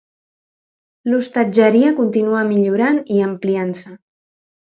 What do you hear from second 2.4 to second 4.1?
millorant i ampliant-se.